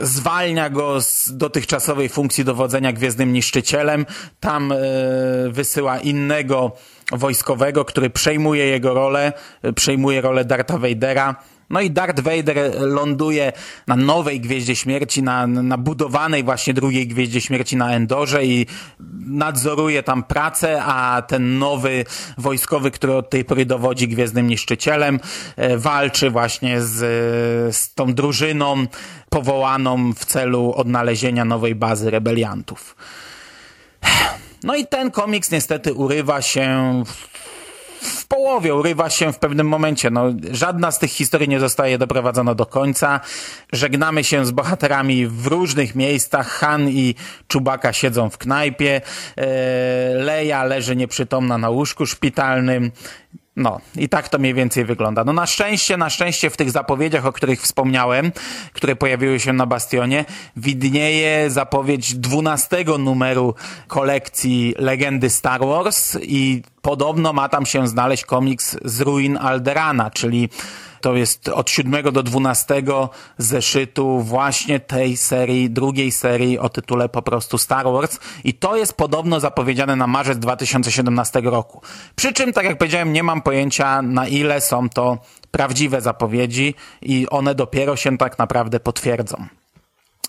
zwalnia 0.00 0.70
go 0.70 1.00
z 1.00 1.31
dotychczasowej 1.36 2.08
funkcji 2.08 2.44
dowodzenia 2.44 2.92
Gwiezdnym 2.92 3.32
Niszczycielem, 3.32 4.06
tam 4.40 4.74
yy, 5.44 5.52
wysyła 5.52 5.98
innego 5.98 6.72
wojskowego, 7.12 7.84
który 7.84 8.10
przejmuje 8.10 8.66
jego 8.66 8.94
rolę, 8.94 9.32
przejmuje 9.74 10.20
rolę 10.20 10.44
Dartha 10.44 10.78
Vadera, 10.78 11.36
no 11.72 11.80
i 11.80 11.90
Darth 11.90 12.20
Vader 12.20 12.80
ląduje 12.80 13.52
na 13.86 13.96
nowej 13.96 14.40
Gwieździe 14.40 14.76
Śmierci, 14.76 15.22
na, 15.22 15.46
na 15.46 15.78
budowanej 15.78 16.44
właśnie 16.44 16.74
drugiej 16.74 17.08
Gwieździe 17.08 17.40
Śmierci 17.40 17.76
na 17.76 17.92
Endorze 17.94 18.44
i 18.44 18.66
nadzoruje 19.26 20.02
tam 20.02 20.22
pracę, 20.22 20.82
a 20.82 21.22
ten 21.22 21.58
nowy 21.58 22.04
wojskowy, 22.38 22.90
który 22.90 23.14
od 23.14 23.30
tej 23.30 23.44
pory 23.44 23.66
dowodzi 23.66 24.08
Gwiezdnym 24.08 24.46
Niszczycielem, 24.46 25.20
e, 25.56 25.78
walczy 25.78 26.30
właśnie 26.30 26.80
z, 26.80 26.96
z 27.76 27.94
tą 27.94 28.14
drużyną 28.14 28.86
powołaną 29.30 30.12
w 30.12 30.24
celu 30.24 30.72
odnalezienia 30.76 31.44
nowej 31.44 31.74
bazy 31.74 32.10
rebeliantów. 32.10 32.96
No 34.62 34.74
i 34.74 34.86
ten 34.86 35.10
komiks 35.10 35.50
niestety 35.50 35.94
urywa 35.94 36.42
się 36.42 37.02
połowie, 38.32 38.74
urywa 38.74 39.10
się 39.10 39.32
w 39.32 39.38
pewnym 39.38 39.68
momencie. 39.68 40.10
No, 40.10 40.24
żadna 40.50 40.90
z 40.90 40.98
tych 40.98 41.10
historii 41.10 41.48
nie 41.48 41.60
zostaje 41.60 41.98
doprowadzona 41.98 42.54
do 42.54 42.66
końca. 42.66 43.20
Żegnamy 43.72 44.24
się 44.24 44.46
z 44.46 44.50
bohaterami 44.50 45.26
w 45.26 45.46
różnych 45.46 45.94
miejscach. 45.94 46.48
Han 46.48 46.88
i 46.88 47.14
Czubaka 47.48 47.92
siedzą 47.92 48.30
w 48.30 48.38
knajpie. 48.38 49.00
E, 49.36 49.46
Leja 50.14 50.64
leży 50.64 50.96
nieprzytomna 50.96 51.58
na 51.58 51.70
łóżku 51.70 52.06
szpitalnym. 52.06 52.90
No, 53.56 53.80
i 53.96 54.08
tak 54.08 54.28
to 54.28 54.38
mniej 54.38 54.54
więcej 54.54 54.84
wygląda. 54.84 55.24
No 55.24 55.32
na 55.32 55.46
szczęście, 55.46 55.96
na 55.96 56.10
szczęście 56.10 56.50
w 56.50 56.56
tych 56.56 56.70
zapowiedziach, 56.70 57.26
o 57.26 57.32
których 57.32 57.62
wspomniałem, 57.62 58.32
które 58.72 58.96
pojawiły 58.96 59.40
się 59.40 59.52
na 59.52 59.66
Bastionie, 59.66 60.24
widnieje 60.56 61.50
zapowiedź 61.50 62.14
dwunastego 62.14 62.98
numeru 62.98 63.54
kolekcji 63.88 64.74
Legendy 64.78 65.30
Star 65.30 65.60
Wars 65.60 66.18
i 66.22 66.62
podobno 66.82 67.32
ma 67.32 67.48
tam 67.48 67.66
się 67.66 67.88
znaleźć 67.88 68.24
komiks 68.24 68.76
z 68.84 69.00
ruin 69.00 69.36
Alderana, 69.36 70.10
czyli 70.10 70.48
to 71.00 71.14
jest 71.16 71.48
od 71.48 71.70
7 71.70 72.12
do 72.12 72.22
12 72.22 72.82
zeszytu 73.38 74.20
właśnie 74.20 74.80
tej 74.80 75.16
serii, 75.16 75.70
drugiej 75.70 76.12
serii 76.12 76.58
o 76.58 76.68
tytule 76.68 77.08
po 77.08 77.22
prostu 77.22 77.58
Star 77.58 77.86
Wars 77.86 78.18
i 78.44 78.54
to 78.54 78.76
jest 78.76 78.94
podobno 78.94 79.40
zapowiedziane 79.40 79.96
na 79.96 80.06
marzec 80.06 80.38
2017 80.38 81.40
roku. 81.40 81.82
Przy 82.16 82.32
czym, 82.32 82.52
tak 82.52 82.64
jak 82.64 82.78
powiedziałem, 82.78 83.12
nie 83.12 83.22
mam 83.22 83.42
pojęcia 83.42 84.02
na 84.02 84.26
ile 84.26 84.60
są 84.60 84.88
to 84.88 85.18
prawdziwe 85.50 86.00
zapowiedzi 86.00 86.74
i 87.02 87.26
one 87.30 87.54
dopiero 87.54 87.96
się 87.96 88.18
tak 88.18 88.38
naprawdę 88.38 88.80
potwierdzą. 88.80 89.46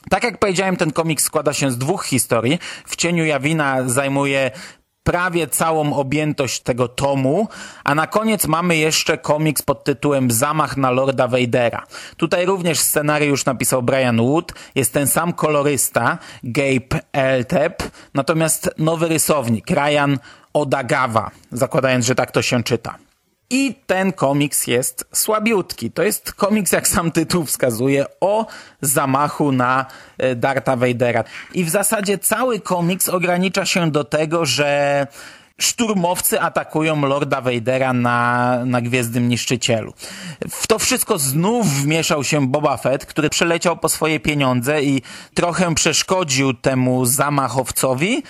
Tak 0.09 0.23
jak 0.23 0.37
powiedziałem, 0.37 0.77
ten 0.77 0.91
komiks 0.91 1.23
składa 1.23 1.53
się 1.53 1.71
z 1.71 1.77
dwóch 1.77 2.05
historii. 2.05 2.59
W 2.85 2.95
cieniu 2.95 3.25
Jawina 3.25 3.89
zajmuje 3.89 4.51
prawie 5.03 5.47
całą 5.47 5.93
objętość 5.93 6.59
tego 6.59 6.87
tomu, 6.87 7.47
a 7.83 7.95
na 7.95 8.07
koniec 8.07 8.47
mamy 8.47 8.77
jeszcze 8.77 9.17
komiks 9.17 9.61
pod 9.61 9.83
tytułem 9.83 10.31
Zamach 10.31 10.77
na 10.77 10.91
Lorda 10.91 11.27
Vadera. 11.27 11.83
Tutaj 12.17 12.45
również 12.45 12.79
scenariusz 12.79 13.45
napisał 13.45 13.83
Brian 13.83 14.17
Wood, 14.17 14.53
jest 14.75 14.93
ten 14.93 15.07
sam 15.07 15.33
kolorysta, 15.33 16.17
Gabe 16.43 16.99
Eltep, 17.11 17.83
natomiast 18.13 18.69
nowy 18.77 19.07
rysownik, 19.07 19.69
Ryan 19.69 20.19
Odagawa, 20.53 21.31
zakładając, 21.51 22.05
że 22.05 22.15
tak 22.15 22.31
to 22.31 22.41
się 22.41 22.63
czyta. 22.63 22.95
I 23.49 23.75
ten 23.87 24.13
komiks 24.13 24.67
jest 24.67 25.05
słabiutki. 25.13 25.91
To 25.91 26.03
jest 26.03 26.33
komiks, 26.33 26.71
jak 26.71 26.87
sam 26.87 27.11
tytuł 27.11 27.45
wskazuje, 27.45 28.05
o 28.21 28.45
zamachu 28.81 29.51
na 29.51 29.85
e, 30.17 30.35
Darta 30.35 30.75
Vadera. 30.75 31.23
I 31.53 31.63
w 31.63 31.69
zasadzie 31.69 32.17
cały 32.17 32.59
komiks 32.59 33.09
ogranicza 33.09 33.65
się 33.65 33.91
do 33.91 34.03
tego, 34.03 34.45
że 34.45 35.07
szturmowcy 35.57 36.41
atakują 36.41 37.01
Lorda 37.01 37.41
Vadera 37.41 37.93
na, 37.93 38.59
na 38.65 38.81
Gwiezdnym 38.81 39.29
Niszczycielu. 39.29 39.93
W 40.49 40.67
to 40.67 40.79
wszystko 40.79 41.19
znów 41.19 41.67
wmieszał 41.67 42.23
się 42.23 42.47
Boba 42.47 42.77
Fett, 42.77 43.05
który 43.05 43.29
przeleciał 43.29 43.77
po 43.77 43.89
swoje 43.89 44.19
pieniądze 44.19 44.83
i 44.83 45.01
trochę 45.33 45.75
przeszkodził 45.75 46.53
temu 46.53 47.05
zamachowcowi, 47.05 48.23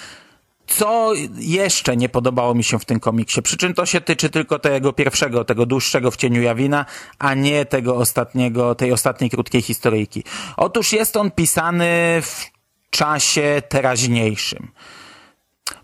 co 0.67 1.11
jeszcze 1.37 1.97
nie 1.97 2.09
podobało 2.09 2.55
mi 2.55 2.63
się 2.63 2.79
w 2.79 2.85
tym 2.85 2.99
komiksie? 2.99 3.41
Przy 3.41 3.57
czym 3.57 3.73
to 3.73 3.85
się 3.85 4.01
tyczy 4.01 4.29
tylko 4.29 4.59
tego 4.59 4.93
pierwszego, 4.93 5.45
tego 5.45 5.65
dłuższego 5.65 6.11
w 6.11 6.17
cieniu 6.17 6.41
Jawina, 6.41 6.85
a 7.19 7.33
nie 7.33 7.65
tego 7.65 7.95
ostatniego, 7.95 8.75
tej 8.75 8.91
ostatniej 8.91 9.29
krótkiej 9.29 9.61
historyjki. 9.61 10.23
Otóż 10.57 10.93
jest 10.93 11.17
on 11.17 11.31
pisany 11.31 12.21
w 12.21 12.45
czasie 12.89 13.61
teraźniejszym. 13.69 14.71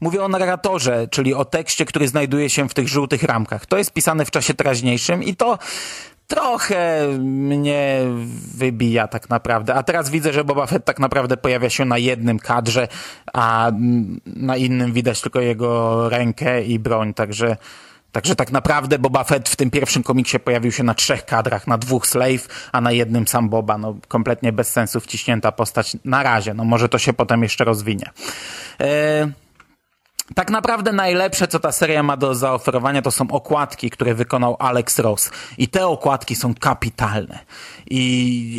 Mówię 0.01 0.23
o 0.23 0.27
narratorze, 0.27 1.07
czyli 1.11 1.33
o 1.33 1.45
tekście, 1.45 1.85
który 1.85 2.07
znajduje 2.07 2.49
się 2.49 2.69
w 2.69 2.73
tych 2.73 2.87
żółtych 2.87 3.23
ramkach. 3.23 3.65
To 3.65 3.77
jest 3.77 3.93
pisane 3.93 4.25
w 4.25 4.31
czasie 4.31 4.53
teraźniejszym 4.53 5.23
i 5.23 5.35
to 5.35 5.57
trochę 6.29 7.07
mnie 7.19 7.99
wybija 8.55 9.07
tak 9.07 9.29
naprawdę. 9.29 9.75
A 9.75 9.83
teraz 9.83 10.09
widzę, 10.09 10.33
że 10.33 10.43
Boba 10.43 10.65
Fett 10.65 10.85
tak 10.85 10.99
naprawdę 10.99 11.37
pojawia 11.37 11.69
się 11.69 11.85
na 11.85 11.97
jednym 11.97 12.39
kadrze, 12.39 12.87
a 13.33 13.71
na 14.25 14.57
innym 14.57 14.93
widać 14.93 15.21
tylko 15.21 15.39
jego 15.39 16.09
rękę 16.09 16.63
i 16.63 16.79
broń, 16.79 17.13
także 17.13 17.57
Także 18.11 18.35
tak 18.35 18.51
naprawdę 18.51 18.99
Boba 18.99 19.23
Fett 19.23 19.49
w 19.49 19.55
tym 19.55 19.71
pierwszym 19.71 20.03
komiksie 20.03 20.39
pojawił 20.39 20.71
się 20.71 20.83
na 20.83 20.93
trzech 20.93 21.25
kadrach, 21.25 21.67
na 21.67 21.77
dwóch 21.77 22.07
Slave, 22.07 22.47
a 22.71 22.81
na 22.81 22.91
jednym 22.91 23.27
sam 23.27 23.49
Boba. 23.49 23.77
No, 23.77 23.95
kompletnie 24.07 24.51
bez 24.51 24.69
sensu 24.71 24.99
wciśnięta 24.99 25.51
postać 25.51 25.97
na 26.05 26.23
razie. 26.23 26.53
No 26.53 26.63
może 26.63 26.89
to 26.89 26.97
się 26.97 27.13
potem 27.13 27.43
jeszcze 27.43 27.63
rozwinie. 27.63 28.09
Eee... 28.79 29.48
Tak 30.35 30.51
naprawdę 30.51 30.93
najlepsze, 30.93 31.47
co 31.47 31.59
ta 31.59 31.71
seria 31.71 32.03
ma 32.03 32.17
do 32.17 32.35
zaoferowania, 32.35 33.01
to 33.01 33.11
są 33.11 33.31
okładki, 33.31 33.89
które 33.89 34.13
wykonał 34.13 34.55
Alex 34.59 34.99
Ross. 34.99 35.31
I 35.57 35.67
te 35.67 35.87
okładki 35.87 36.35
są 36.35 36.55
kapitalne. 36.55 37.39
I, 37.89 37.99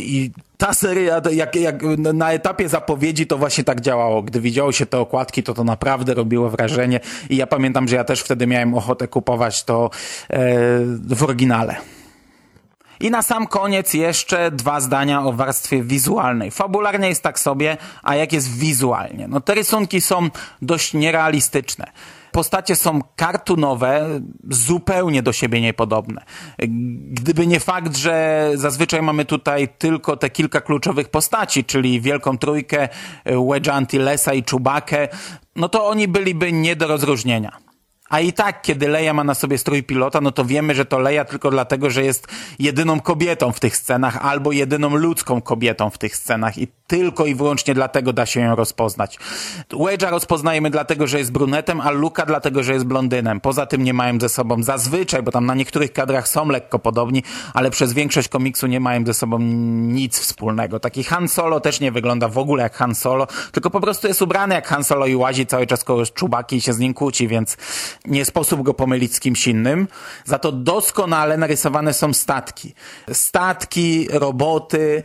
i 0.09 0.31
ta 0.59 0.75
seria, 0.75 1.21
jak, 1.33 1.57
jak 1.57 1.83
na 1.99 2.33
etapie 2.33 2.69
zapowiedzi, 2.69 3.27
to 3.27 3.39
właśnie 3.39 3.65
tak 3.65 3.81
działało. 3.81 4.23
Gdy 4.23 4.41
widziało 4.41 4.73
się 4.73 4.87
te 4.87 4.99
okładki, 4.99 5.43
to 5.43 5.55
to 5.55 5.65
naprawdę 5.65 6.15
robiło 6.15 6.51
wrażenie. 6.51 7.01
I 7.31 7.37
ja 7.37 7.47
pamiętam, 7.47 7.89
że 7.89 7.97
ja 7.97 8.05
też 8.05 8.21
wtedy 8.21 8.47
miałem 8.47 8.75
ochotę 8.75 9.09
kupować 9.09 9.65
to 9.65 9.91
e, 10.31 10.39
w 11.15 11.23
oryginale. 11.23 11.77
I 13.01 13.11
na 13.11 13.23
sam 13.23 13.47
koniec 13.47 13.95
jeszcze 13.95 14.51
dwa 14.51 14.81
zdania 14.81 15.25
o 15.25 15.33
warstwie 15.33 15.83
wizualnej. 15.83 16.51
Fabularnie 16.51 17.09
jest 17.09 17.23
tak 17.23 17.41
sobie, 17.41 17.77
a 18.03 18.15
jak 18.15 18.33
jest 18.33 18.59
wizualnie? 18.59 19.29
No 19.29 19.41
te 19.41 19.55
rysunki 19.55 20.01
są 20.01 20.31
dość 20.63 20.95
nierealistyczne. 20.95 21.87
Postacie 22.33 22.77
są 22.77 23.01
kartunowe, 23.17 24.21
zupełnie 24.51 25.23
do 25.23 25.33
siebie 25.33 25.61
niepodobne. 25.61 26.25
Gdyby 27.11 27.47
nie 27.47 27.61
fakt, 27.61 27.97
że 27.97 28.51
zazwyczaj 28.55 29.03
mamy 29.03 29.25
tutaj 29.25 29.69
tylko 29.79 30.17
te 30.17 30.31
kilka 30.31 30.61
kluczowych 30.61 31.09
postaci, 31.09 31.65
czyli 31.65 32.01
Wielką 32.01 32.39
Trójkę, 32.39 32.89
Wedge'a 33.27 33.71
Antillesa 33.71 34.35
i 34.35 34.43
Czubakę, 34.43 35.09
no 35.57 35.69
to 35.69 35.87
oni 35.87 36.09
byliby 36.09 36.53
nie 36.53 36.77
do 36.77 36.87
rozróżnienia. 36.87 37.70
A 38.11 38.21
i 38.21 38.33
tak, 38.33 38.63
kiedy 38.63 38.89
Leia 38.89 39.13
ma 39.13 39.25
na 39.25 39.35
sobie 39.35 39.59
strój 39.59 39.83
pilota, 39.83 40.21
no 40.21 40.33
to 40.33 40.45
wiemy, 40.45 40.75
że 40.75 40.85
to 40.85 40.99
Leia 40.99 41.25
tylko 41.25 41.51
dlatego, 41.51 41.91
że 41.91 42.05
jest 42.05 42.27
jedyną 42.59 43.01
kobietą 43.01 43.53
w 43.53 43.61
tych 43.61 43.77
scenach 43.77 44.17
albo 44.27 44.53
jedyną 44.53 44.97
ludzką 44.97 45.43
kobietą 45.43 45.91
w 45.91 45.99
tych 45.99 46.17
scenach. 46.17 46.59
I 46.59 46.69
tylko 46.91 47.27
i 47.27 47.35
wyłącznie 47.35 47.75
dlatego 47.75 48.13
da 48.13 48.27
się 48.27 48.41
ją 48.41 48.57
rozpoznać. 48.57 49.19
Wedge'a 49.71 50.11
rozpoznajemy 50.11 50.71
dlatego, 50.71 51.07
że 51.07 51.19
jest 51.19 51.33
brunetem, 51.33 51.81
a 51.81 51.91
Luka 51.91 52.27
dlatego, 52.27 52.63
że 52.63 52.73
jest 52.73 52.85
blondynem. 52.85 53.41
Poza 53.41 53.67
tym 53.67 53.83
nie 53.85 53.95
mają 53.95 54.21
ze 54.21 54.29
sobą 54.29 54.63
zazwyczaj, 54.63 55.23
bo 55.23 55.31
tam 55.31 55.47
na 55.47 55.55
niektórych 55.55 55.93
kadrach 55.93 56.29
są 56.29 56.49
lekko 56.49 56.79
podobni, 56.79 57.23
ale 57.55 57.71
przez 57.71 57.93
większość 57.93 58.29
komiksu 58.29 58.67
nie 58.67 58.81
mają 58.81 59.07
ze 59.07 59.15
sobą 59.15 59.39
nic 59.39 60.19
wspólnego. 60.19 60.81
Taki 60.81 61.05
Han 61.05 61.29
Solo 61.29 61.61
też 61.61 61.81
nie 61.81 61.93
wygląda 61.93 62.29
w 62.29 62.39
ogóle 62.39 62.63
jak 62.63 62.77
Han 62.77 62.95
Solo, 62.95 63.27
tylko 63.53 63.71
po 63.71 63.81
prostu 63.81 64.09
jest 64.09 64.23
ubrany 64.23 64.55
jak 64.55 64.67
Han 64.69 64.85
Solo 64.85 65.07
i 65.07 65.17
łazi 65.17 65.47
cały 65.47 65.67
czas 65.67 65.85
koło 65.85 66.07
Czubaki 66.07 66.57
i 66.57 66.61
się 66.61 66.73
z 66.73 66.79
nim 66.79 66.95
kłóci, 66.95 67.29
więc 67.29 67.57
nie 68.05 68.25
sposób 68.25 68.63
go 68.63 68.75
pomylić 68.75 69.15
z 69.15 69.21
kimś 69.21 69.47
innym. 69.47 69.89
Za 70.25 70.39
to 70.39 70.53
doskonale 70.53 71.37
narysowane 71.37 71.95
są 71.95 72.13
statki. 72.13 72.75
Statki, 73.13 74.09
roboty, 74.11 75.03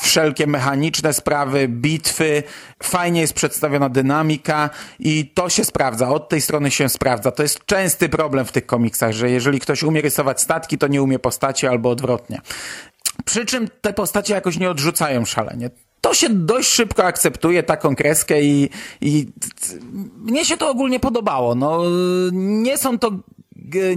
wszelkie 0.00 0.46
mechaniczne 0.90 1.12
sprawy, 1.12 1.68
bitwy. 1.68 2.42
Fajnie 2.82 3.20
jest 3.20 3.32
przedstawiona 3.32 3.88
dynamika 3.88 4.70
i 4.98 5.30
to 5.34 5.48
się 5.48 5.64
sprawdza. 5.64 6.08
Od 6.08 6.28
tej 6.28 6.40
strony 6.40 6.70
się 6.70 6.88
sprawdza. 6.88 7.30
To 7.30 7.42
jest 7.42 7.64
częsty 7.66 8.08
problem 8.08 8.44
w 8.44 8.52
tych 8.52 8.66
komiksach, 8.66 9.12
że 9.12 9.30
jeżeli 9.30 9.60
ktoś 9.60 9.82
umie 9.82 10.00
rysować 10.00 10.40
statki, 10.40 10.78
to 10.78 10.88
nie 10.88 11.02
umie 11.02 11.18
postaci 11.18 11.66
albo 11.66 11.90
odwrotnie. 11.90 12.40
Przy 13.24 13.44
czym 13.44 13.68
te 13.80 13.92
postacie 13.92 14.34
jakoś 14.34 14.58
nie 14.58 14.70
odrzucają 14.70 15.24
szalenie 15.24 15.70
to 16.00 16.14
się 16.14 16.28
dość 16.28 16.68
szybko 16.68 17.04
akceptuje 17.04 17.62
taką 17.62 17.96
kreskę 17.96 18.42
i, 18.42 18.70
i 19.00 19.26
mnie 20.16 20.44
się 20.44 20.56
to 20.56 20.70
ogólnie 20.70 21.00
podobało. 21.00 21.54
No, 21.54 21.82
nie 22.32 22.78
są 22.78 22.98
to 22.98 23.10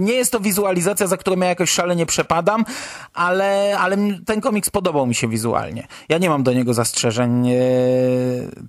nie 0.00 0.12
jest 0.12 0.32
to 0.32 0.40
wizualizacja, 0.40 1.06
za 1.06 1.16
którą 1.16 1.36
ja 1.36 1.46
jakoś 1.46 1.70
szalenie 1.70 2.06
przepadam, 2.06 2.64
ale, 3.14 3.78
ale 3.78 3.96
ten 4.26 4.40
komiks 4.40 4.70
podobał 4.70 5.06
mi 5.06 5.14
się 5.14 5.28
wizualnie. 5.28 5.86
Ja 6.08 6.18
nie 6.18 6.28
mam 6.28 6.42
do 6.42 6.52
niego 6.52 6.74
zastrzeżeń 6.74 7.48
e, 7.48 7.54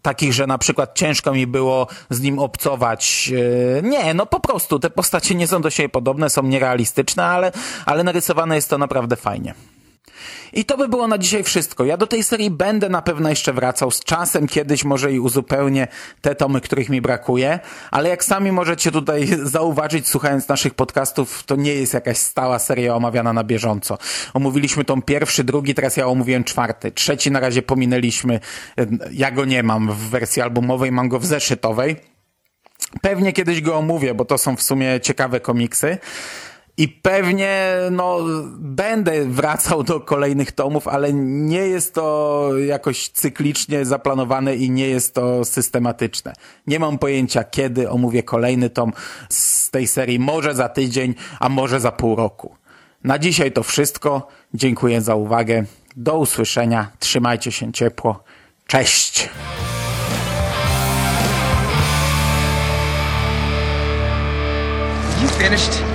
takich, 0.01 0.33
że 0.33 0.47
na 0.47 0.57
przykład 0.57 0.95
ciężko 0.95 1.33
mi 1.33 1.47
było 1.47 1.87
z 2.09 2.21
nim 2.21 2.39
obcować. 2.39 3.31
E, 3.79 3.81
nie, 3.81 4.13
no 4.13 4.25
po 4.25 4.39
prostu 4.39 4.79
te 4.79 4.89
postacie 4.89 5.35
nie 5.35 5.47
są 5.47 5.61
do 5.61 5.69
siebie 5.69 5.89
podobne, 5.89 6.29
są 6.29 6.43
nierealistyczne, 6.43 7.25
ale, 7.25 7.51
ale 7.85 8.03
narysowane 8.03 8.55
jest 8.55 8.69
to 8.69 8.77
naprawdę 8.77 9.15
fajnie. 9.15 9.53
I 10.53 10.65
to 10.65 10.77
by 10.77 10.87
było 10.87 11.07
na 11.07 11.17
dzisiaj 11.17 11.43
wszystko. 11.43 11.85
Ja 11.85 11.97
do 11.97 12.07
tej 12.07 12.23
serii 12.23 12.51
będę 12.51 12.89
na 12.89 13.01
pewno 13.01 13.29
jeszcze 13.29 13.53
wracał 13.53 13.91
z 13.91 13.99
czasem, 13.99 14.47
kiedyś 14.47 14.83
może 14.83 15.13
i 15.13 15.19
uzupełnię 15.19 15.87
te 16.21 16.35
tomy, 16.35 16.61
których 16.61 16.89
mi 16.89 17.01
brakuje, 17.01 17.59
ale 17.91 18.09
jak 18.09 18.23
sami 18.23 18.51
możecie 18.51 18.91
tutaj 18.91 19.27
zauważyć, 19.43 20.07
słuchając 20.07 20.47
naszych 20.47 20.73
podcastów, 20.73 21.43
to 21.43 21.55
nie 21.55 21.73
jest 21.73 21.93
jakaś 21.93 22.17
stała 22.17 22.59
seria 22.59 22.95
omawiana 22.95 23.33
na 23.33 23.43
bieżąco. 23.43 23.97
Omówiliśmy 24.33 24.85
tą 24.85 25.01
pierwszy, 25.01 25.43
drugi, 25.43 25.75
teraz 25.75 25.97
ja 25.97 26.07
omówiłem 26.07 26.43
czwarty. 26.43 26.91
Trzeci 26.91 27.31
na 27.31 27.39
razie 27.39 27.61
pominęliśmy. 27.61 28.39
Ja 29.11 29.31
go 29.31 29.45
nie 29.45 29.63
mam 29.63 29.91
w 29.91 30.09
wersji 30.09 30.41
albumowej, 30.41 30.91
mam 30.91 31.09
go 31.09 31.19
w 31.19 31.25
zeszytowej. 31.25 31.95
Pewnie 33.01 33.33
kiedyś 33.33 33.61
go 33.61 33.75
omówię, 33.75 34.13
bo 34.13 34.25
to 34.25 34.37
są 34.37 34.55
w 34.55 34.61
sumie 34.61 34.99
ciekawe 35.01 35.39
komiksy. 35.39 35.97
I 36.77 36.87
pewnie 36.87 37.77
no, 37.91 38.19
będę 38.57 39.25
wracał 39.25 39.83
do 39.83 39.99
kolejnych 39.99 40.51
tomów, 40.51 40.87
ale 40.87 41.13
nie 41.13 41.59
jest 41.59 41.93
to 41.93 42.49
jakoś 42.67 43.09
cyklicznie 43.09 43.85
zaplanowane 43.85 44.55
i 44.55 44.69
nie 44.69 44.87
jest 44.87 45.13
to 45.13 45.45
systematyczne. 45.45 46.33
Nie 46.67 46.79
mam 46.79 46.97
pojęcia, 46.97 47.43
kiedy 47.43 47.89
omówię 47.89 48.23
kolejny 48.23 48.69
tom 48.69 48.93
z 49.29 49.69
tej 49.71 49.87
serii. 49.87 50.19
Może 50.19 50.55
za 50.55 50.69
tydzień, 50.69 51.15
a 51.39 51.49
może 51.49 51.79
za 51.79 51.91
pół 51.91 52.15
roku. 52.15 52.55
Na 53.03 53.19
dzisiaj 53.19 53.51
to 53.51 53.63
wszystko. 53.63 54.27
Dziękuję 54.53 55.01
za 55.01 55.15
uwagę. 55.15 55.63
Do 55.95 56.17
usłyszenia. 56.17 56.91
Trzymajcie 56.99 57.51
się 57.51 57.73
ciepło. 57.73 58.23
Cześć! 58.67 59.29
finished? 65.45 65.94